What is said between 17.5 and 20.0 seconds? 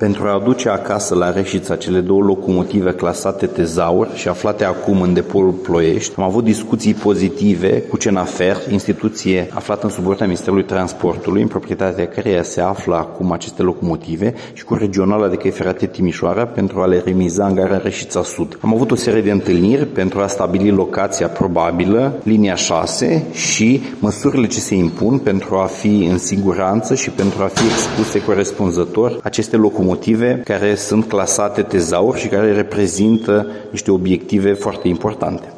gara Reșița Sud. Am avut o serie de întâlniri